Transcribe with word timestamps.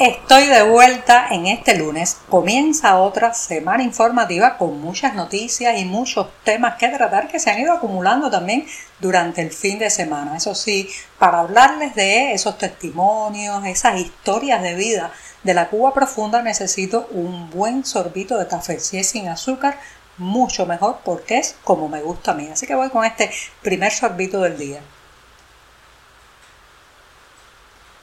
Estoy 0.00 0.46
de 0.46 0.62
vuelta 0.62 1.26
en 1.28 1.48
este 1.48 1.76
lunes. 1.76 2.18
Comienza 2.28 3.00
otra 3.00 3.34
semana 3.34 3.82
informativa 3.82 4.56
con 4.56 4.80
muchas 4.80 5.14
noticias 5.14 5.76
y 5.76 5.84
muchos 5.84 6.28
temas 6.44 6.76
que 6.76 6.88
tratar 6.88 7.26
que 7.26 7.40
se 7.40 7.50
han 7.50 7.58
ido 7.58 7.72
acumulando 7.72 8.30
también 8.30 8.64
durante 9.00 9.42
el 9.42 9.50
fin 9.50 9.80
de 9.80 9.90
semana. 9.90 10.36
Eso 10.36 10.54
sí, 10.54 10.88
para 11.18 11.40
hablarles 11.40 11.96
de 11.96 12.32
esos 12.32 12.56
testimonios, 12.58 13.66
esas 13.66 13.98
historias 13.98 14.62
de 14.62 14.76
vida 14.76 15.10
de 15.42 15.54
la 15.54 15.68
Cuba 15.68 15.92
profunda, 15.92 16.42
necesito 16.42 17.08
un 17.10 17.50
buen 17.50 17.84
sorbito 17.84 18.38
de 18.38 18.46
café. 18.46 18.78
Si 18.78 18.98
es 18.98 19.08
sin 19.08 19.26
azúcar, 19.26 19.80
mucho 20.16 20.64
mejor 20.64 21.00
porque 21.04 21.38
es 21.38 21.56
como 21.64 21.88
me 21.88 22.02
gusta 22.02 22.30
a 22.30 22.34
mí. 22.34 22.48
Así 22.52 22.68
que 22.68 22.76
voy 22.76 22.90
con 22.90 23.04
este 23.04 23.32
primer 23.62 23.90
sorbito 23.90 24.42
del 24.42 24.58
día. 24.58 24.80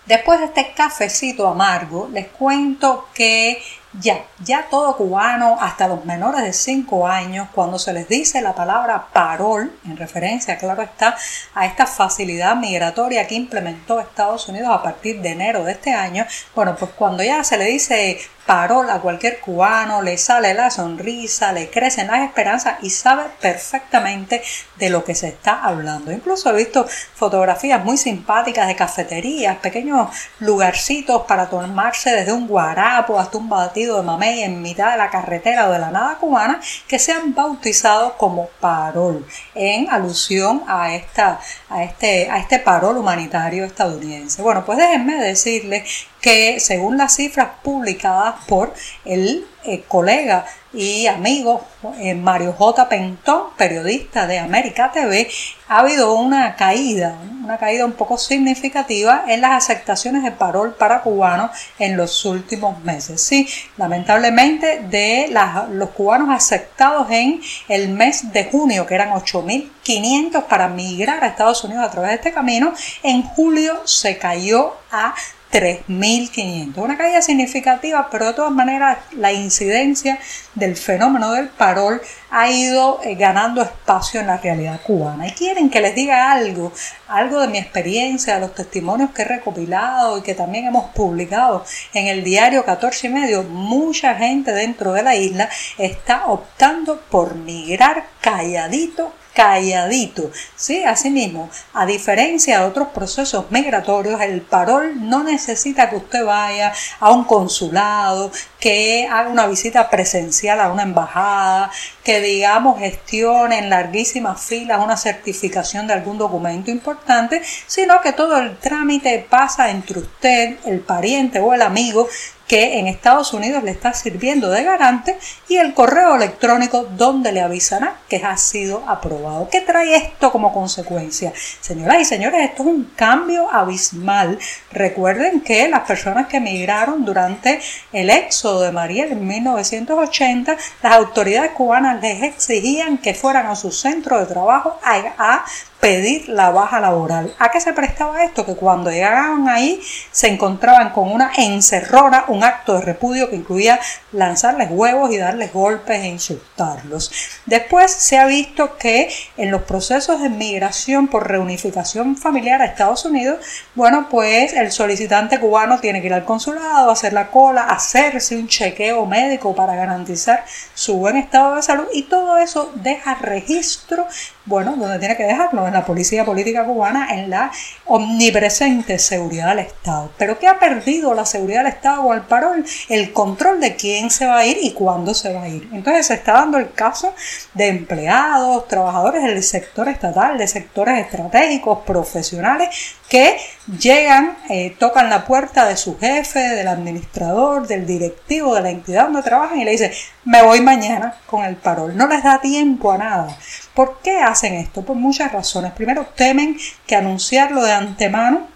Después 0.05 0.39
de 0.39 0.45
este 0.45 0.73
cafecito 0.73 1.47
amargo, 1.47 2.07
les 2.11 2.27
cuento 2.27 3.09
que 3.13 3.61
ya, 4.01 4.25
ya 4.43 4.67
todo 4.69 4.97
cubano, 4.97 5.57
hasta 5.59 5.87
los 5.87 6.05
menores 6.05 6.43
de 6.43 6.53
5 6.53 7.07
años, 7.07 7.47
cuando 7.53 7.79
se 7.79 7.93
les 7.93 8.07
dice 8.07 8.41
la 8.41 8.53
palabra 8.53 9.07
parol, 9.13 9.71
en 9.85 9.97
referencia, 9.97 10.57
claro 10.57 10.81
está, 10.81 11.15
a 11.53 11.65
esta 11.65 11.85
facilidad 11.85 12.55
migratoria 12.55 13.27
que 13.27 13.35
implementó 13.35 13.99
Estados 13.99 14.47
Unidos 14.49 14.69
a 14.71 14.83
partir 14.83 15.21
de 15.21 15.29
enero 15.29 15.63
de 15.63 15.73
este 15.73 15.93
año, 15.93 16.25
bueno, 16.53 16.75
pues 16.77 16.91
cuando 16.91 17.23
ya 17.23 17.43
se 17.43 17.57
le 17.57 17.65
dice 17.65 18.19
parol 18.45 18.89
a 18.91 18.99
cualquier 18.99 19.39
cubano, 19.39 20.01
le 20.01 20.17
sale 20.17 20.53
la 20.53 20.69
sonrisa, 20.69 21.51
le 21.51 21.69
crecen 21.69 22.07
las 22.07 22.21
esperanzas 22.21 22.75
y 22.81 22.91
sabe 22.91 23.23
perfectamente 23.41 24.43
de 24.77 24.89
lo 24.89 25.03
que 25.03 25.15
se 25.15 25.29
está 25.29 25.63
hablando. 25.63 26.11
Incluso 26.11 26.51
he 26.51 26.57
visto 26.57 26.85
fotografías 27.15 27.83
muy 27.83 27.97
simpáticas 27.97 28.67
de 28.67 28.75
cafeterías, 28.75 29.57
pequeños 29.57 30.09
lugarcitos 30.39 31.23
para 31.23 31.49
tomarse 31.49 32.11
desde 32.11 32.33
un 32.33 32.47
guarapo 32.47 33.19
hasta 33.19 33.37
un 33.37 33.49
batido 33.49 33.84
de 33.85 34.01
mamey 34.01 34.43
en 34.43 34.61
mitad 34.61 34.91
de 34.91 34.97
la 34.97 35.09
carretera 35.09 35.69
o 35.69 35.71
de 35.71 35.79
la 35.79 35.91
nada 35.91 36.17
cubana 36.17 36.59
que 36.87 36.99
se 36.99 37.11
han 37.11 37.33
bautizado 37.33 38.17
como 38.17 38.47
parol 38.59 39.25
en 39.53 39.89
alusión 39.89 40.63
a, 40.67 40.93
esta, 40.93 41.39
a, 41.69 41.83
este, 41.83 42.29
a 42.29 42.37
este 42.37 42.59
parol 42.59 42.97
humanitario 42.97 43.65
estadounidense. 43.65 44.41
Bueno, 44.41 44.65
pues 44.65 44.77
déjenme 44.77 45.15
decirles 45.15 46.07
que 46.21 46.59
según 46.59 46.97
las 46.97 47.15
cifras 47.15 47.49
publicadas 47.61 48.35
por 48.47 48.73
el 49.05 49.45
eh, 49.65 49.83
colega 49.87 50.45
y 50.75 51.07
amigo 51.07 51.63
eh, 51.99 52.13
Mario 52.13 52.53
J. 52.53 52.89
Pentón, 52.89 53.43
periodista 53.57 54.27
de 54.27 54.39
América 54.39 54.91
TV, 54.91 55.29
ha 55.67 55.79
habido 55.79 56.13
una 56.15 56.55
caída, 56.55 57.17
una 57.43 57.57
caída 57.57 57.85
un 57.85 57.93
poco 57.93 58.17
significativa 58.17 59.23
en 59.27 59.41
las 59.41 59.63
aceptaciones 59.63 60.23
de 60.23 60.31
parol 60.31 60.75
para 60.77 61.01
cubanos 61.01 61.51
en 61.79 61.95
los 61.95 62.25
últimos 62.25 62.83
meses. 62.83 63.21
Sí, 63.21 63.47
lamentablemente 63.77 64.81
de 64.81 65.33
los 65.71 65.89
cubanos 65.91 66.29
aceptados 66.29 67.09
en 67.09 67.41
el 67.69 67.89
mes 67.89 68.31
de 68.33 68.45
junio, 68.45 68.85
que 68.85 68.95
eran 68.95 69.11
8.500 69.11 70.43
para 70.43 70.67
migrar 70.67 71.23
a 71.23 71.27
Estados 71.27 71.63
Unidos 71.63 71.85
a 71.85 71.91
través 71.91 72.09
de 72.09 72.15
este 72.15 72.33
camino, 72.33 72.73
en 73.01 73.23
julio 73.23 73.81
se 73.85 74.17
cayó 74.17 74.73
a 74.91 75.15
3.500. 75.55 76.75
Una 76.75 76.97
caída 76.97 77.21
significativa, 77.21 78.09
pero 78.11 78.27
de 78.27 78.33
todas 78.33 78.51
maneras 78.51 78.97
la 79.13 79.31
incidencia 79.31 80.19
del 80.53 80.75
fenómeno 80.75 81.31
del 81.31 81.47
parol 81.47 82.01
ha 82.29 82.51
ido 82.51 82.99
eh, 83.05 83.15
ganando 83.15 83.61
espacio 83.61 84.19
en 84.19 84.27
la 84.27 84.35
realidad 84.35 84.81
cubana. 84.83 85.27
Y 85.27 85.31
quieren 85.31 85.69
que 85.69 85.79
les 85.79 85.95
diga 85.95 86.33
algo, 86.33 86.73
algo 87.07 87.39
de 87.39 87.47
mi 87.47 87.57
experiencia, 87.57 88.35
de 88.35 88.41
los 88.41 88.53
testimonios 88.53 89.11
que 89.11 89.21
he 89.21 89.25
recopilado 89.25 90.17
y 90.17 90.23
que 90.23 90.35
también 90.35 90.65
hemos 90.65 90.91
publicado 90.91 91.63
en 91.93 92.07
el 92.07 92.25
diario 92.25 92.65
14 92.65 93.07
y 93.07 93.09
medio. 93.11 93.43
Mucha 93.43 94.13
gente 94.15 94.51
dentro 94.51 94.91
de 94.91 95.03
la 95.03 95.15
isla 95.15 95.49
está 95.77 96.25
optando 96.25 96.99
por 97.09 97.35
migrar 97.35 98.07
calladito 98.19 99.13
calladito. 99.35 100.31
Sí, 100.55 100.83
asimismo, 100.83 101.49
a 101.73 101.85
diferencia 101.85 102.59
de 102.59 102.65
otros 102.65 102.87
procesos 102.87 103.51
migratorios, 103.51 104.19
el 104.21 104.41
parol 104.41 104.93
no 105.09 105.23
necesita 105.23 105.89
que 105.89 105.97
usted 105.97 106.25
vaya 106.25 106.73
a 106.99 107.11
un 107.11 107.25
consulado, 107.25 108.31
que 108.59 109.07
haga 109.11 109.29
una 109.29 109.45
visita 109.45 109.89
presencial 109.89 110.59
a 110.59 110.71
una 110.71 110.83
embajada, 110.83 111.69
que 112.03 112.21
digamos 112.21 112.79
gestione 112.79 113.59
en 113.59 113.69
larguísimas 113.69 114.41
filas 114.41 114.83
una 114.83 114.95
certificación 114.95 115.85
de 115.85 115.93
algún 115.93 116.17
documento 116.17 116.71
importante, 116.71 117.41
sino 117.67 118.01
que 118.01 118.13
todo 118.13 118.37
el 118.37 118.57
trámite 118.57 119.25
pasa 119.29 119.69
entre 119.69 119.99
usted, 119.99 120.57
el 120.65 120.79
pariente 120.79 121.39
o 121.39 121.53
el 121.53 121.61
amigo 121.61 122.07
que 122.47 122.79
en 122.79 122.87
Estados 122.87 123.33
Unidos 123.33 123.63
le 123.63 123.71
está 123.71 123.93
sirviendo 123.93 124.49
de 124.49 124.63
garante 124.63 125.17
y 125.47 125.57
el 125.57 125.73
correo 125.73 126.15
electrónico 126.15 126.83
donde 126.83 127.31
le 127.31 127.41
avisará 127.41 127.97
que 128.07 128.17
ha 128.17 128.37
sido 128.37 128.83
aprobado. 128.87 129.49
¿Qué 129.49 129.61
trae 129.61 129.95
esto 129.95 130.31
como 130.31 130.53
consecuencia? 130.53 131.33
Señoras 131.61 132.01
y 132.01 132.05
señores, 132.05 132.41
esto 132.49 132.63
es 132.63 132.69
un 132.69 132.91
cambio 132.95 133.51
abismal. 133.51 134.37
Recuerden 134.71 135.41
que 135.41 135.67
las 135.67 135.81
personas 135.81 136.27
que 136.27 136.37
emigraron 136.37 137.05
durante 137.05 137.59
el 137.91 138.09
éxodo 138.09 138.61
de 138.61 138.71
Mariel 138.71 139.11
en 139.11 139.27
1980, 139.27 140.57
las 140.83 140.93
autoridades 140.93 141.51
cubanas 141.51 142.01
les 142.01 142.23
exigían 142.23 142.97
que 142.97 143.13
fueran 143.13 143.47
a 143.47 143.55
su 143.55 143.71
centro 143.71 144.19
de 144.19 144.25
trabajo 144.25 144.79
a, 144.83 144.95
a 145.17 145.45
pedir 145.85 146.29
la 146.29 146.49
baja 146.49 146.79
laboral. 146.79 147.35
¿A 147.37 147.51
qué 147.51 147.61
se 147.61 147.71
prestaba 147.71 148.23
esto? 148.23 148.43
Que 148.43 148.55
cuando 148.55 148.89
llegaban 148.89 149.47
ahí 149.47 149.79
se 150.11 150.27
encontraban 150.27 150.89
con 150.89 151.11
una 151.11 151.31
encerrona, 151.37 152.25
un 152.27 152.43
acto 152.43 152.73
de 152.73 152.81
repudio 152.81 153.29
que 153.29 153.35
incluía 153.35 153.79
lanzarles 154.11 154.69
huevos 154.71 155.11
y 155.11 155.17
darles 155.17 155.53
golpes 155.53 155.99
e 156.01 156.07
insultarlos. 156.07 157.11
Después 157.45 157.91
se 157.91 158.17
ha 158.17 158.25
visto 158.25 158.77
que 158.77 159.13
en 159.37 159.51
los 159.51 159.61
procesos 159.61 160.23
de 160.23 160.29
migración 160.29 161.07
por 161.07 161.29
reunificación 161.29 162.17
familiar 162.17 162.63
a 162.63 162.65
Estados 162.65 163.05
Unidos, 163.05 163.37
bueno, 163.75 164.07
pues 164.09 164.53
el 164.53 164.71
solicitante 164.71 165.39
cubano 165.39 165.79
tiene 165.79 166.01
que 166.01 166.07
ir 166.07 166.15
al 166.15 166.25
consulado, 166.25 166.89
hacer 166.89 167.13
la 167.13 167.29
cola, 167.29 167.61
hacerse 167.61 168.35
un 168.35 168.47
chequeo 168.47 169.05
médico 169.05 169.53
para 169.53 169.75
garantizar 169.75 170.45
su 170.73 170.95
buen 170.95 171.17
estado 171.17 171.57
de 171.57 171.61
salud 171.61 171.85
y 171.93 172.01
todo 172.03 172.37
eso 172.39 172.71
deja 172.73 173.13
registro 173.21 174.07
bueno, 174.45 174.75
donde 174.75 174.99
tiene 174.99 175.17
que 175.17 175.23
dejarlo, 175.23 175.67
en 175.67 175.73
la 175.73 175.85
policía 175.85 176.23
política 176.23 176.65
cubana, 176.65 177.13
en 177.13 177.29
la 177.29 177.51
omnipresente 177.85 178.99
seguridad 178.99 179.49
del 179.49 179.59
Estado. 179.59 180.11
Pero 180.17 180.37
¿qué 180.37 180.47
ha 180.47 180.59
perdido 180.59 181.13
la 181.13 181.25
seguridad 181.25 181.63
del 181.63 181.73
Estado 181.73 182.03
o 182.03 182.13
el 182.13 182.21
parol? 182.21 182.63
El 182.89 183.11
control 183.11 183.59
de 183.59 183.75
quién 183.75 184.11
se 184.11 184.25
va 184.25 184.39
a 184.39 184.45
ir 184.45 184.57
y 184.61 184.73
cuándo 184.73 185.13
se 185.13 185.33
va 185.33 185.43
a 185.43 185.49
ir. 185.49 185.67
Entonces 185.71 186.07
se 186.07 186.13
está 186.15 186.33
dando 186.33 186.57
el 186.57 186.71
caso 186.73 187.13
de 187.53 187.67
empleados, 187.67 188.67
trabajadores 188.67 189.23
del 189.23 189.41
sector 189.43 189.89
estatal, 189.89 190.37
de 190.37 190.47
sectores 190.47 190.99
estratégicos, 190.99 191.79
profesionales, 191.85 192.69
que 193.09 193.37
llegan, 193.79 194.37
eh, 194.49 194.75
tocan 194.79 195.09
la 195.09 195.25
puerta 195.25 195.65
de 195.65 195.77
su 195.77 195.97
jefe, 195.97 196.39
del 196.39 196.67
administrador, 196.67 197.67
del 197.67 197.85
directivo 197.85 198.55
de 198.55 198.61
la 198.61 198.69
entidad 198.69 199.05
donde 199.05 199.21
trabajan 199.21 199.59
y 199.59 199.65
le 199.65 199.71
dicen, 199.71 199.91
me 200.23 200.41
voy 200.41 200.61
mañana 200.61 201.15
con 201.25 201.43
el 201.45 201.55
parol. 201.55 201.95
No 201.95 202.07
les 202.07 202.23
da 202.23 202.41
tiempo 202.41 202.91
a 202.91 202.97
nada. 202.97 203.37
¿Por 203.73 203.99
qué 204.01 204.19
hacen 204.19 204.53
esto? 204.55 204.83
Por 204.83 204.95
muchas 204.95 205.31
razones. 205.31 205.71
Primero, 205.73 206.07
temen 206.15 206.57
que 206.87 206.95
anunciarlo 206.95 207.63
de 207.63 207.73
antemano 207.73 208.55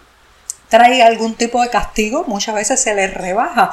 trae 0.70 1.02
algún 1.02 1.34
tipo 1.34 1.60
de 1.60 1.68
castigo, 1.68 2.24
muchas 2.26 2.54
veces 2.54 2.80
se 2.80 2.94
les 2.94 3.12
rebaja 3.12 3.70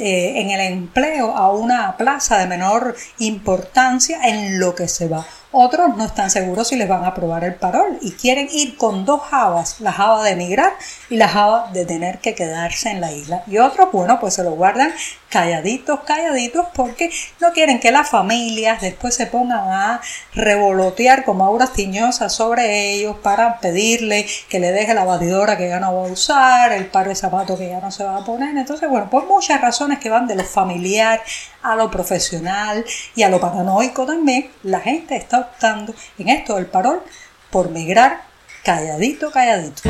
eh, 0.00 0.32
en 0.36 0.50
el 0.50 0.60
empleo 0.60 1.34
a 1.34 1.52
una 1.52 1.96
plaza 1.96 2.38
de 2.38 2.48
menor 2.48 2.96
importancia 3.18 4.18
en 4.24 4.58
lo 4.58 4.74
que 4.74 4.88
se 4.88 5.08
va. 5.08 5.24
Otros 5.52 5.96
no 5.96 6.04
están 6.04 6.30
seguros 6.30 6.68
si 6.68 6.76
les 6.76 6.88
van 6.88 7.02
a 7.02 7.08
aprobar 7.08 7.42
el 7.42 7.56
parol 7.56 7.98
y 8.00 8.12
quieren 8.12 8.48
ir 8.52 8.76
con 8.76 9.04
dos 9.04 9.22
jabas, 9.22 9.80
la 9.80 9.92
java 9.92 10.22
de 10.22 10.30
emigrar 10.30 10.72
y 11.08 11.16
la 11.16 11.26
java 11.26 11.70
de 11.72 11.84
tener 11.84 12.20
que 12.20 12.36
quedarse 12.36 12.90
en 12.90 13.00
la 13.00 13.10
isla. 13.10 13.42
Y 13.48 13.58
otros, 13.58 13.88
bueno, 13.90 14.20
pues 14.20 14.34
se 14.34 14.44
lo 14.44 14.52
guardan 14.52 14.92
calladitos, 15.28 16.00
calladitos, 16.00 16.66
porque 16.74 17.10
no 17.40 17.52
quieren 17.52 17.80
que 17.80 17.90
las 17.90 18.08
familias 18.08 18.80
después 18.80 19.14
se 19.14 19.26
pongan 19.26 19.68
a 19.68 20.00
revolotear 20.34 21.24
como 21.24 21.44
auras 21.44 21.72
tiñosas 21.72 22.32
sobre 22.32 22.92
ellos 22.92 23.16
para 23.22 23.58
pedirle 23.58 24.26
que 24.48 24.60
le 24.60 24.70
deje 24.72 24.94
la 24.94 25.04
batidora 25.04 25.56
que 25.56 25.68
ya 25.68 25.80
no 25.80 25.94
va 25.94 26.08
a 26.08 26.12
usar, 26.12 26.72
el 26.72 26.86
par 26.86 27.08
de 27.08 27.14
zapatos 27.14 27.58
que 27.58 27.68
ya 27.68 27.80
no 27.80 27.90
se 27.90 28.04
va 28.04 28.18
a 28.18 28.24
poner. 28.24 28.56
Entonces, 28.56 28.88
bueno, 28.88 29.10
por 29.10 29.26
muchas 29.26 29.60
razones 29.60 29.98
que 29.98 30.10
van 30.10 30.26
de 30.26 30.36
lo 30.36 30.44
familiar 30.44 31.20
a 31.62 31.76
lo 31.76 31.90
profesional 31.90 32.84
y 33.14 33.22
a 33.22 33.28
lo 33.28 33.40
paranoico 33.40 34.06
también, 34.06 34.50
la 34.62 34.80
gente 34.80 35.16
está 35.16 35.39
optando 35.40 35.94
en 36.18 36.28
esto 36.28 36.56
del 36.56 36.66
parol 36.66 37.02
por 37.50 37.70
migrar 37.70 38.22
calladito, 38.64 39.30
calladito. 39.30 39.82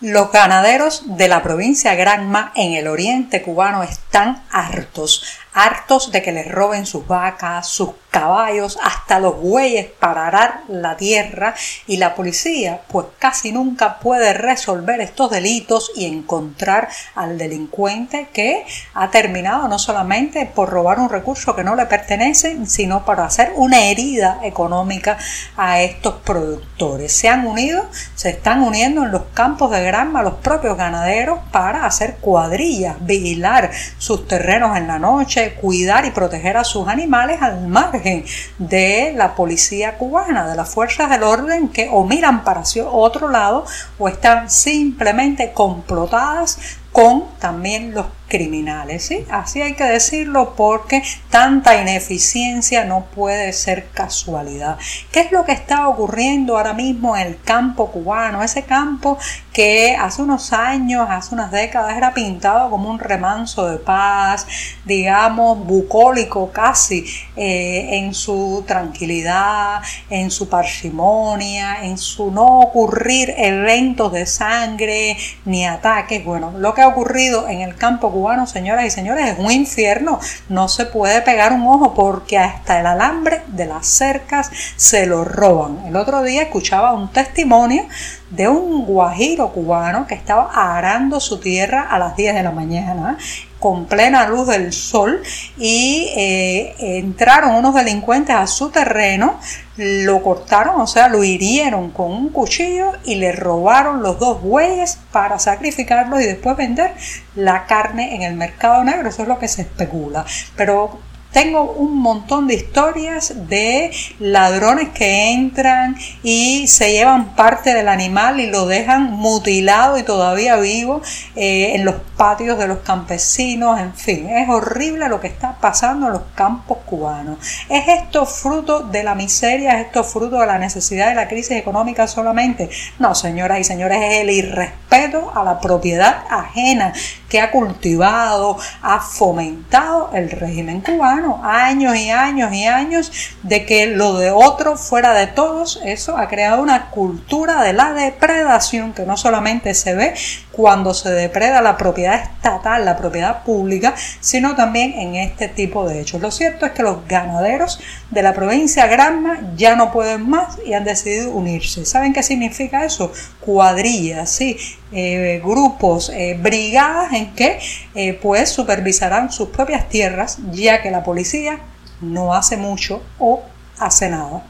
Los 0.00 0.32
ganaderos 0.32 1.02
de 1.16 1.28
la 1.28 1.42
provincia 1.42 1.94
Granma 1.94 2.52
en 2.54 2.72
el 2.72 2.88
oriente 2.88 3.42
cubano 3.42 3.82
están 4.10 4.42
hartos, 4.50 5.22
hartos 5.54 6.10
de 6.10 6.20
que 6.20 6.32
les 6.32 6.50
roben 6.50 6.84
sus 6.84 7.06
vacas, 7.06 7.68
sus 7.68 7.90
caballos, 8.10 8.76
hasta 8.82 9.20
los 9.20 9.40
bueyes 9.40 9.86
para 9.86 10.26
arar 10.26 10.62
la 10.66 10.96
tierra 10.96 11.54
y 11.86 11.96
la 11.96 12.16
policía 12.16 12.80
pues 12.88 13.06
casi 13.20 13.52
nunca 13.52 14.00
puede 14.00 14.32
resolver 14.32 15.00
estos 15.00 15.30
delitos 15.30 15.92
y 15.94 16.06
encontrar 16.06 16.88
al 17.14 17.38
delincuente 17.38 18.28
que 18.32 18.66
ha 18.94 19.10
terminado 19.10 19.68
no 19.68 19.78
solamente 19.78 20.44
por 20.46 20.70
robar 20.70 20.98
un 20.98 21.08
recurso 21.08 21.54
que 21.54 21.62
no 21.62 21.76
le 21.76 21.86
pertenece, 21.86 22.66
sino 22.66 23.04
para 23.04 23.26
hacer 23.26 23.52
una 23.54 23.84
herida 23.84 24.40
económica 24.42 25.18
a 25.56 25.80
estos 25.82 26.14
productores. 26.24 27.12
Se 27.12 27.28
han 27.28 27.46
unido, 27.46 27.88
se 28.16 28.30
están 28.30 28.62
uniendo 28.62 29.04
en 29.04 29.12
los 29.12 29.22
campos 29.34 29.70
de 29.70 29.84
Granma 29.84 30.24
los 30.24 30.34
propios 30.34 30.76
ganaderos 30.76 31.38
para 31.52 31.86
hacer 31.86 32.16
cuadrillas, 32.16 32.96
vigilar 33.00 33.70
sus 34.00 34.26
terrenos 34.26 34.78
en 34.78 34.88
la 34.88 34.98
noche, 34.98 35.56
cuidar 35.60 36.06
y 36.06 36.10
proteger 36.10 36.56
a 36.56 36.64
sus 36.64 36.88
animales 36.88 37.42
al 37.42 37.68
margen 37.68 38.24
de 38.56 39.12
la 39.14 39.34
policía 39.34 39.98
cubana, 39.98 40.48
de 40.48 40.56
las 40.56 40.70
fuerzas 40.70 41.10
del 41.10 41.22
orden 41.22 41.68
que 41.68 41.90
o 41.92 42.04
miran 42.04 42.42
para 42.42 42.62
otro 42.90 43.28
lado 43.28 43.66
o 43.98 44.08
están 44.08 44.48
simplemente 44.48 45.52
complotadas 45.52 46.78
con 46.92 47.24
también 47.38 47.94
los 47.94 48.06
criminales. 48.30 49.04
¿sí? 49.04 49.26
Así 49.30 49.60
hay 49.60 49.74
que 49.74 49.84
decirlo 49.84 50.54
porque 50.56 51.02
tanta 51.28 51.78
ineficiencia 51.78 52.84
no 52.84 53.04
puede 53.14 53.52
ser 53.52 53.88
casualidad. 53.92 54.78
¿Qué 55.12 55.20
es 55.20 55.32
lo 55.32 55.44
que 55.44 55.52
está 55.52 55.88
ocurriendo 55.88 56.56
ahora 56.56 56.72
mismo 56.72 57.16
en 57.16 57.26
el 57.26 57.40
campo 57.42 57.90
cubano? 57.90 58.42
Ese 58.42 58.62
campo 58.62 59.18
que 59.52 59.96
hace 60.00 60.22
unos 60.22 60.52
años, 60.52 61.06
hace 61.10 61.34
unas 61.34 61.50
décadas 61.50 61.96
era 61.96 62.14
pintado 62.14 62.70
como 62.70 62.88
un 62.88 63.00
remanso 63.00 63.68
de 63.68 63.78
paz, 63.78 64.46
digamos, 64.84 65.66
bucólico 65.66 66.52
casi, 66.52 67.04
eh, 67.36 67.98
en 67.98 68.14
su 68.14 68.64
tranquilidad, 68.66 69.82
en 70.08 70.30
su 70.30 70.48
parsimonia, 70.48 71.82
en 71.82 71.98
su 71.98 72.30
no 72.30 72.60
ocurrir 72.60 73.34
eventos 73.36 74.12
de 74.12 74.24
sangre 74.24 75.16
ni 75.44 75.66
ataques. 75.66 76.24
Bueno, 76.24 76.52
lo 76.56 76.72
que 76.74 76.79
ha 76.80 76.88
ocurrido 76.88 77.48
en 77.48 77.60
el 77.60 77.76
campo 77.76 78.10
cubano 78.10 78.46
señoras 78.46 78.84
y 78.84 78.90
señores, 78.90 79.32
es 79.32 79.38
un 79.38 79.50
infierno. 79.50 80.18
No 80.48 80.68
se 80.68 80.86
puede 80.86 81.22
pegar 81.22 81.52
un 81.52 81.66
ojo 81.66 81.94
porque 81.94 82.38
hasta 82.38 82.80
el 82.80 82.86
alambre 82.86 83.42
de 83.48 83.66
las 83.66 83.86
cercas 83.86 84.50
se 84.76 85.06
lo 85.06 85.24
roban. 85.24 85.86
El 85.86 85.96
otro 85.96 86.22
día 86.22 86.42
escuchaba 86.42 86.92
un 86.92 87.12
testimonio 87.12 87.84
de 88.30 88.48
un 88.48 88.84
guajiro 88.84 89.52
cubano 89.52 90.06
que 90.06 90.14
estaba 90.14 90.50
arando 90.76 91.20
su 91.20 91.40
tierra 91.40 91.82
a 91.90 91.98
las 91.98 92.16
10 92.16 92.34
de 92.34 92.42
la 92.42 92.52
mañana 92.52 93.18
con 93.60 93.86
plena 93.86 94.26
luz 94.26 94.48
del 94.48 94.72
sol 94.72 95.22
y 95.58 96.08
eh, 96.16 96.74
entraron 96.78 97.54
unos 97.54 97.74
delincuentes 97.74 98.34
a 98.34 98.46
su 98.46 98.70
terreno, 98.70 99.38
lo 99.76 100.22
cortaron, 100.22 100.80
o 100.80 100.86
sea, 100.86 101.08
lo 101.08 101.22
hirieron 101.22 101.90
con 101.90 102.10
un 102.10 102.28
cuchillo 102.30 102.92
y 103.04 103.16
le 103.16 103.32
robaron 103.32 104.02
los 104.02 104.18
dos 104.18 104.42
bueyes 104.42 104.98
para 105.12 105.38
sacrificarlos 105.38 106.20
y 106.22 106.26
después 106.26 106.56
vender 106.56 106.94
la 107.36 107.66
carne 107.66 108.14
en 108.14 108.22
el 108.22 108.34
mercado 108.34 108.82
negro. 108.82 109.08
Eso 109.08 109.22
es 109.22 109.28
lo 109.28 109.38
que 109.38 109.48
se 109.48 109.62
especula. 109.62 110.24
Pero 110.56 110.98
tengo 111.32 111.72
un 111.72 111.96
montón 111.98 112.48
de 112.48 112.54
historias 112.54 113.48
de 113.48 113.92
ladrones 114.18 114.88
que 114.88 115.32
entran 115.32 115.96
y 116.22 116.66
se 116.66 116.92
llevan 116.92 117.36
parte 117.36 117.72
del 117.72 117.88
animal 117.88 118.40
y 118.40 118.46
lo 118.46 118.66
dejan 118.66 119.12
mutilado 119.12 119.96
y 119.96 120.02
todavía 120.02 120.56
vivo 120.56 121.02
eh, 121.36 121.74
en 121.74 121.84
los 121.84 121.96
patios 122.16 122.58
de 122.58 122.66
los 122.66 122.78
campesinos. 122.78 123.78
En 123.78 123.94
fin, 123.94 124.28
es 124.28 124.48
horrible 124.48 125.08
lo 125.08 125.20
que 125.20 125.28
está 125.28 125.56
pasando 125.60 126.08
en 126.08 126.14
los 126.14 126.22
campos 126.34 126.78
cubanos. 126.84 127.38
¿Es 127.68 127.86
esto 127.86 128.26
fruto 128.26 128.80
de 128.80 129.04
la 129.04 129.14
miseria? 129.14 129.80
¿Es 129.80 129.86
esto 129.86 130.02
fruto 130.02 130.40
de 130.40 130.46
la 130.46 130.58
necesidad 130.58 131.08
de 131.10 131.14
la 131.14 131.28
crisis 131.28 131.52
económica 131.52 132.08
solamente? 132.08 132.70
No, 132.98 133.14
señoras 133.14 133.60
y 133.60 133.64
señores, 133.64 133.98
es 134.02 134.18
el 134.22 134.30
irrespeto 134.30 135.32
a 135.34 135.44
la 135.44 135.60
propiedad 135.60 136.24
ajena 136.28 136.92
que 137.28 137.40
ha 137.40 137.52
cultivado, 137.52 138.58
ha 138.82 139.00
fomentado 139.00 140.10
el 140.12 140.30
régimen 140.30 140.80
cubano 140.80 141.19
años 141.42 141.96
y 141.96 142.10
años 142.10 142.52
y 142.52 142.64
años 142.64 143.12
de 143.42 143.64
que 143.66 143.86
lo 143.86 144.14
de 144.18 144.30
otro 144.30 144.76
fuera 144.76 145.12
de 145.14 145.26
todos, 145.26 145.80
eso 145.84 146.16
ha 146.16 146.28
creado 146.28 146.62
una 146.62 146.90
cultura 146.90 147.62
de 147.62 147.72
la 147.72 147.92
depredación 147.92 148.92
que 148.92 149.04
no 149.06 149.16
solamente 149.16 149.74
se 149.74 149.94
ve 149.94 150.14
cuando 150.52 150.94
se 150.94 151.10
depreda 151.10 151.62
la 151.62 151.76
propiedad 151.76 152.22
estatal, 152.22 152.84
la 152.84 152.96
propiedad 152.96 153.44
pública, 153.44 153.94
sino 154.20 154.54
también 154.54 154.92
en 154.92 155.14
este 155.14 155.48
tipo 155.48 155.88
de 155.88 156.00
hechos. 156.00 156.20
Lo 156.20 156.30
cierto 156.30 156.66
es 156.66 156.72
que 156.72 156.82
los 156.82 157.06
ganaderos 157.06 157.80
de 158.10 158.22
la 158.22 158.34
provincia 158.34 158.86
Granma 158.86 159.38
ya 159.56 159.76
no 159.76 159.92
pueden 159.92 160.28
más 160.28 160.58
y 160.64 160.74
han 160.74 160.84
decidido 160.84 161.30
unirse. 161.30 161.84
¿Saben 161.86 162.12
qué 162.12 162.22
significa 162.22 162.84
eso? 162.84 163.12
Cuadrillas, 163.40 164.30
sí, 164.30 164.58
eh, 164.92 165.40
grupos, 165.44 166.10
eh, 166.10 166.36
brigadas 166.40 167.12
en 167.12 167.34
que 167.34 167.60
eh, 167.94 168.14
pues 168.14 168.50
supervisarán 168.50 169.30
sus 169.30 169.50
propias 169.50 169.88
tierras, 169.88 170.38
ya 170.50 170.82
que 170.82 170.90
la 170.90 171.04
policía 171.04 171.60
no 172.00 172.34
hace 172.34 172.56
mucho 172.56 173.02
o 173.18 173.42
hace 173.78 174.08
nada. 174.08 174.42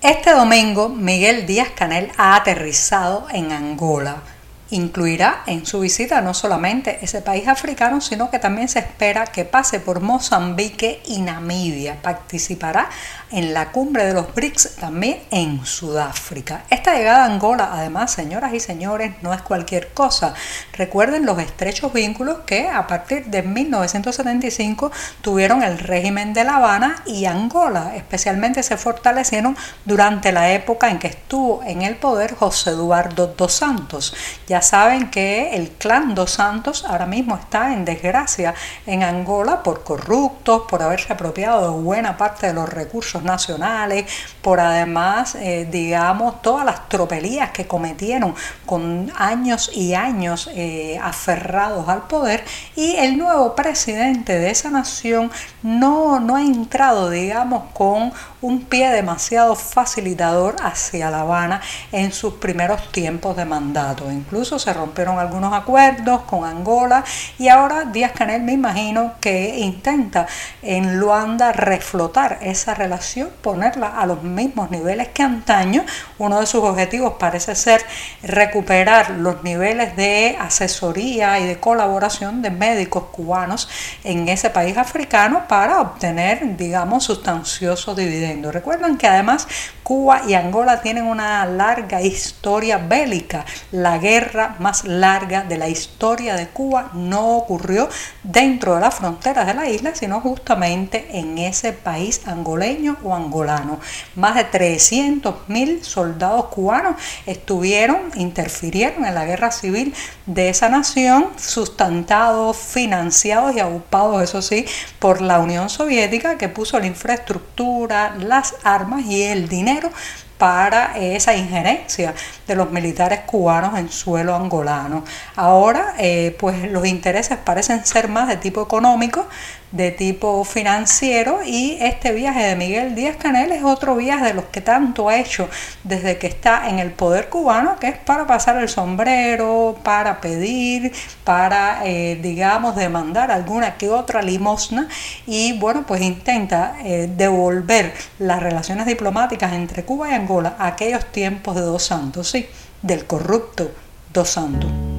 Este 0.00 0.30
domingo 0.30 0.88
Miguel 0.88 1.44
Díaz 1.44 1.70
Canel 1.74 2.10
ha 2.16 2.36
aterrizado 2.36 3.26
en 3.30 3.52
Angola 3.52 4.22
Incluirá 4.70 5.44
en 5.46 5.64
su 5.64 5.80
visita 5.80 6.20
no 6.20 6.34
solamente 6.34 6.98
ese 7.00 7.22
país 7.22 7.48
africano, 7.48 8.00
sino 8.02 8.30
que 8.30 8.38
también 8.38 8.68
se 8.68 8.80
espera 8.80 9.26
que 9.26 9.46
pase 9.46 9.80
por 9.80 10.00
Mozambique 10.00 11.02
y 11.06 11.20
Namibia. 11.20 12.02
Participará 12.02 12.90
en 13.30 13.54
la 13.54 13.72
cumbre 13.72 14.04
de 14.04 14.14
los 14.14 14.34
BRICS 14.34 14.76
también 14.76 15.22
en 15.30 15.64
Sudáfrica. 15.64 16.64
Esta 16.70 16.94
llegada 16.94 17.24
a 17.24 17.26
Angola, 17.26 17.70
además, 17.72 18.12
señoras 18.12 18.52
y 18.52 18.60
señores, 18.60 19.14
no 19.22 19.32
es 19.32 19.42
cualquier 19.42 19.88
cosa. 19.92 20.34
Recuerden 20.74 21.26
los 21.26 21.38
estrechos 21.38 21.92
vínculos 21.92 22.40
que 22.46 22.68
a 22.68 22.86
partir 22.86 23.26
de 23.26 23.42
1975 23.42 24.92
tuvieron 25.22 25.62
el 25.62 25.78
régimen 25.78 26.34
de 26.34 26.44
La 26.44 26.56
Habana 26.56 27.02
y 27.06 27.24
Angola. 27.24 27.96
Especialmente 27.96 28.62
se 28.62 28.76
fortalecieron 28.76 29.56
durante 29.84 30.32
la 30.32 30.52
época 30.52 30.90
en 30.90 30.98
que 30.98 31.08
estuvo 31.08 31.62
en 31.64 31.82
el 31.82 31.96
poder 31.96 32.34
José 32.34 32.70
Eduardo 32.70 33.34
dos 33.36 33.54
Santos. 33.54 34.14
Ya 34.46 34.57
saben 34.62 35.10
que 35.10 35.54
el 35.54 35.70
clan 35.70 36.14
Dos 36.14 36.32
Santos 36.32 36.84
ahora 36.86 37.06
mismo 37.06 37.36
está 37.36 37.72
en 37.72 37.84
desgracia 37.84 38.54
en 38.86 39.02
Angola 39.02 39.62
por 39.62 39.84
corruptos, 39.84 40.62
por 40.68 40.82
haberse 40.82 41.12
apropiado 41.12 41.72
de 41.72 41.82
buena 41.82 42.16
parte 42.16 42.48
de 42.48 42.54
los 42.54 42.68
recursos 42.68 43.22
nacionales, 43.22 44.06
por 44.42 44.60
además, 44.60 45.34
eh, 45.34 45.68
digamos, 45.70 46.42
todas 46.42 46.64
las 46.64 46.88
tropelías 46.88 47.50
que 47.50 47.66
cometieron 47.66 48.34
con 48.66 49.12
años 49.16 49.70
y 49.74 49.94
años 49.94 50.50
eh, 50.54 50.98
aferrados 51.02 51.88
al 51.88 52.06
poder 52.06 52.44
y 52.76 52.96
el 52.96 53.18
nuevo 53.18 53.54
presidente 53.54 54.38
de 54.38 54.50
esa 54.50 54.70
nación 54.70 55.30
no, 55.62 56.20
no 56.20 56.36
ha 56.36 56.42
entrado, 56.42 57.10
digamos, 57.10 57.64
con 57.72 58.12
un 58.40 58.62
pie 58.62 58.90
demasiado 58.90 59.54
facilitador 59.54 60.56
hacia 60.62 61.10
La 61.10 61.20
Habana 61.20 61.60
en 61.92 62.12
sus 62.12 62.34
primeros 62.34 62.90
tiempos 62.92 63.36
de 63.36 63.44
mandato. 63.44 64.10
Incluso 64.10 64.47
se 64.56 64.72
rompieron 64.72 65.18
algunos 65.18 65.52
acuerdos 65.52 66.22
con 66.22 66.44
Angola 66.44 67.02
y 67.40 67.48
ahora 67.48 67.86
Díaz 67.86 68.12
Canel 68.12 68.42
me 68.42 68.52
imagino 68.52 69.14
que 69.20 69.58
intenta 69.58 70.28
en 70.62 71.00
Luanda 71.00 71.50
reflotar 71.50 72.38
esa 72.40 72.74
relación, 72.74 73.30
ponerla 73.42 73.88
a 73.88 74.06
los 74.06 74.22
mismos 74.22 74.70
niveles 74.70 75.08
que 75.08 75.24
antaño. 75.24 75.84
Uno 76.18 76.38
de 76.38 76.46
sus 76.46 76.62
objetivos 76.62 77.14
parece 77.18 77.56
ser 77.56 77.84
recuperar 78.22 79.10
los 79.10 79.42
niveles 79.42 79.96
de 79.96 80.36
asesoría 80.40 81.40
y 81.40 81.46
de 81.46 81.58
colaboración 81.58 82.42
de 82.42 82.50
médicos 82.50 83.04
cubanos 83.10 83.68
en 84.04 84.28
ese 84.28 84.50
país 84.50 84.76
africano 84.78 85.48
para 85.48 85.80
obtener, 85.80 86.56
digamos, 86.56 87.04
sustanciosos 87.04 87.96
dividendos 87.96 88.28
Recuerdan 88.52 88.96
que 88.96 89.06
además 89.06 89.48
Cuba 89.82 90.20
y 90.28 90.34
Angola 90.34 90.82
tienen 90.82 91.04
una 91.04 91.46
larga 91.46 92.02
historia 92.02 92.76
bélica. 92.76 93.46
La 93.72 93.96
guerra 93.96 94.37
más 94.58 94.84
larga 94.84 95.42
de 95.42 95.58
la 95.58 95.68
historia 95.68 96.34
de 96.34 96.48
Cuba 96.48 96.90
no 96.94 97.36
ocurrió 97.36 97.88
dentro 98.22 98.74
de 98.74 98.80
las 98.80 98.94
fronteras 98.94 99.46
de 99.46 99.54
la 99.54 99.68
isla, 99.68 99.94
sino 99.94 100.20
justamente 100.20 101.18
en 101.18 101.38
ese 101.38 101.72
país 101.72 102.22
angoleño 102.26 102.96
o 103.02 103.14
angolano. 103.14 103.80
Más 104.14 104.34
de 104.36 104.50
300.000 104.50 105.82
soldados 105.82 106.46
cubanos 106.46 106.96
estuvieron, 107.26 107.98
interfirieron 108.14 109.04
en 109.04 109.14
la 109.14 109.24
guerra 109.24 109.50
civil 109.50 109.94
de 110.26 110.50
esa 110.50 110.68
nación, 110.68 111.28
sustentados, 111.36 112.56
financiados 112.56 113.56
y 113.56 113.60
ocupados, 113.60 114.22
eso 114.22 114.42
sí, 114.42 114.66
por 114.98 115.20
la 115.20 115.38
Unión 115.38 115.68
Soviética 115.68 116.38
que 116.38 116.48
puso 116.48 116.78
la 116.78 116.86
infraestructura, 116.86 118.14
las 118.18 118.54
armas 118.64 119.04
y 119.06 119.22
el 119.22 119.48
dinero 119.48 119.90
para 120.38 120.96
esa 120.96 121.34
injerencia 121.34 122.14
de 122.46 122.54
los 122.54 122.70
militares 122.70 123.20
cubanos 123.26 123.78
en 123.78 123.90
suelo 123.90 124.34
angolano. 124.34 125.04
Ahora, 125.34 125.94
eh, 125.98 126.36
pues 126.38 126.70
los 126.70 126.86
intereses 126.86 127.36
parecen 127.38 127.84
ser 127.84 128.08
más 128.08 128.28
de 128.28 128.36
tipo 128.36 128.62
económico, 128.62 129.26
de 129.72 129.90
tipo 129.90 130.44
financiero 130.44 131.40
y 131.44 131.76
este 131.80 132.12
viaje 132.12 132.42
de 132.42 132.56
Miguel 132.56 132.94
Díaz 132.94 133.16
Canel 133.16 133.52
es 133.52 133.62
otro 133.62 133.96
viaje 133.96 134.26
de 134.26 134.34
los 134.34 134.46
que 134.46 134.62
tanto 134.62 135.10
ha 135.10 135.16
hecho 135.16 135.50
desde 135.84 136.16
que 136.16 136.26
está 136.26 136.70
en 136.70 136.78
el 136.78 136.90
poder 136.92 137.28
cubano, 137.28 137.76
que 137.78 137.88
es 137.88 137.98
para 137.98 138.26
pasar 138.26 138.56
el 138.56 138.70
sombrero, 138.70 139.78
para 139.82 140.22
pedir, 140.22 140.92
para, 141.22 141.80
eh, 141.84 142.18
digamos, 142.22 142.76
demandar 142.76 143.30
alguna 143.30 143.76
que 143.76 143.90
otra 143.90 144.22
limosna 144.22 144.88
y 145.26 145.58
bueno, 145.58 145.84
pues 145.86 146.00
intenta 146.00 146.76
eh, 146.82 147.10
devolver 147.14 147.92
las 148.18 148.42
relaciones 148.42 148.86
diplomáticas 148.86 149.52
entre 149.52 149.84
Cuba 149.84 150.10
y 150.10 150.14
Angola 150.14 150.27
a 150.58 150.66
aquellos 150.66 151.06
tiempos 151.06 151.54
de 151.54 151.62
Dos 151.62 151.84
Santos, 151.84 152.28
sí, 152.28 152.46
del 152.82 153.06
corrupto 153.06 153.70
Dos 154.12 154.28
Santos. 154.28 154.97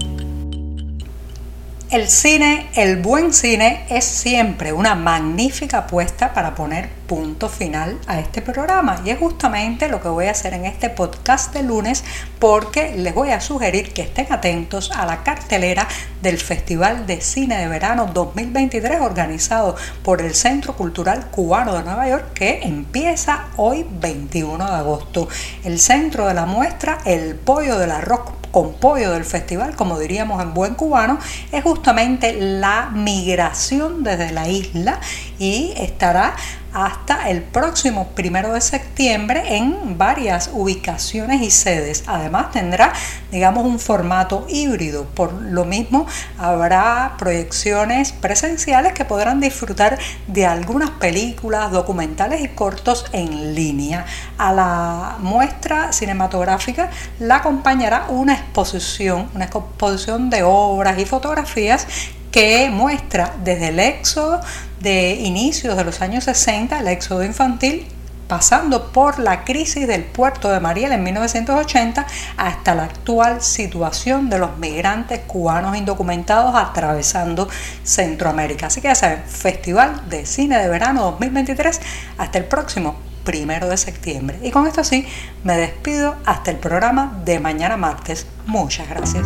El 1.91 2.07
cine, 2.07 2.69
el 2.75 2.97
buen 2.97 3.33
cine, 3.33 3.83
es 3.89 4.05
siempre 4.05 4.73
una 4.73 4.93
magnífica 4.93 5.79
apuesta 5.79 6.35
para 6.35 6.53
poner 6.53 6.87
punto 7.07 7.49
final 7.49 7.97
a 8.05 8.19
este 8.19 8.43
programa. 8.43 9.01
Y 9.03 9.09
es 9.09 9.17
justamente 9.17 9.89
lo 9.89 9.99
que 9.99 10.07
voy 10.07 10.27
a 10.27 10.31
hacer 10.31 10.53
en 10.53 10.65
este 10.65 10.91
podcast 10.91 11.51
de 11.51 11.63
lunes 11.63 12.03
porque 12.37 12.95
les 12.95 13.15
voy 13.15 13.31
a 13.31 13.41
sugerir 13.41 13.91
que 13.91 14.03
estén 14.03 14.31
atentos 14.31 14.91
a 14.91 15.07
la 15.07 15.23
cartelera 15.23 15.87
del 16.21 16.37
Festival 16.37 17.07
de 17.07 17.21
Cine 17.21 17.57
de 17.57 17.67
Verano 17.67 18.11
2023 18.13 19.01
organizado 19.01 19.75
por 20.03 20.21
el 20.21 20.35
Centro 20.35 20.75
Cultural 20.75 21.31
Cubano 21.31 21.73
de 21.73 21.81
Nueva 21.81 22.07
York 22.07 22.33
que 22.35 22.59
empieza 22.61 23.47
hoy 23.57 23.83
21 23.89 24.63
de 24.63 24.75
agosto. 24.75 25.27
El 25.63 25.79
centro 25.79 26.27
de 26.27 26.35
la 26.35 26.45
muestra, 26.45 26.99
el 27.05 27.33
pollo 27.33 27.79
del 27.79 27.89
arroz 27.89 28.38
con 28.51 28.73
pollo 28.73 29.11
del 29.11 29.25
festival, 29.25 29.75
como 29.75 29.99
diríamos 29.99 30.41
en 30.41 30.53
buen 30.53 30.75
cubano, 30.75 31.19
es 31.51 31.63
justamente 31.63 32.33
la 32.39 32.89
migración 32.93 34.03
desde 34.03 34.31
la 34.31 34.47
isla 34.47 34.99
y 35.37 35.73
estará 35.77 36.35
hasta 36.73 37.29
el 37.29 37.41
próximo 37.41 38.09
primero 38.09 38.53
de 38.53 38.61
septiembre 38.61 39.55
en 39.57 39.97
varias 39.97 40.49
ubicaciones 40.53 41.41
y 41.41 41.51
sedes. 41.51 42.03
Además 42.07 42.51
tendrá, 42.51 42.93
digamos, 43.31 43.65
un 43.65 43.79
formato 43.79 44.45
híbrido. 44.49 45.05
Por 45.05 45.33
lo 45.33 45.65
mismo, 45.65 46.05
habrá 46.37 47.15
proyecciones 47.17 48.11
presenciales 48.11 48.93
que 48.93 49.05
podrán 49.05 49.39
disfrutar 49.39 49.97
de 50.27 50.45
algunas 50.45 50.91
películas, 50.91 51.71
documentales 51.71 52.41
y 52.41 52.49
cortos 52.49 53.05
en 53.11 53.55
línea. 53.55 54.05
A 54.37 54.53
la 54.53 55.17
muestra 55.19 55.91
cinematográfica 55.91 56.89
la 57.19 57.37
acompañará 57.37 58.05
una 58.09 58.33
exposición, 58.33 59.29
una 59.33 59.45
exposición 59.45 60.29
de 60.29 60.43
obras 60.43 60.99
y 60.99 61.05
fotografías 61.05 61.87
que 62.31 62.69
muestra 62.71 63.35
desde 63.43 63.69
el 63.69 63.79
éxodo 63.79 64.41
de 64.79 65.13
inicios 65.13 65.75
de 65.75 65.83
los 65.83 66.01
años 66.01 66.23
60, 66.25 66.79
el 66.79 66.87
éxodo 66.87 67.23
infantil, 67.23 67.87
pasando 68.27 68.91
por 68.91 69.17
la 69.17 69.43
crisis 69.43 69.87
del 69.87 70.03
puerto 70.03 70.49
de 70.51 70.59
Mariel 70.59 70.91
en 70.91 71.03
1980 71.03 72.05
hasta 72.37 72.75
la 72.75 72.83
actual 72.83 73.41
situación 73.41 74.29
de 74.29 74.37
los 74.37 74.57
migrantes 74.57 75.21
cubanos 75.25 75.75
indocumentados 75.75 76.53
atravesando 76.55 77.49
Centroamérica. 77.83 78.67
Así 78.67 78.81
que 78.81 78.87
ya 78.87 78.95
saben, 78.95 79.23
Festival 79.25 80.07
de 80.09 80.27
Cine 80.27 80.59
de 80.59 80.69
Verano 80.69 81.05
2023 81.05 81.81
hasta 82.19 82.37
el 82.37 82.45
próximo 82.45 82.97
primero 83.23 83.67
de 83.67 83.77
septiembre. 83.77 84.39
Y 84.43 84.51
con 84.51 84.67
esto 84.67 84.83
sí, 84.83 85.07
me 85.43 85.57
despido 85.57 86.15
hasta 86.25 86.51
el 86.51 86.57
programa 86.57 87.21
de 87.25 87.39
mañana 87.39 87.77
martes. 87.77 88.27
Muchas 88.45 88.87
gracias. 88.87 89.25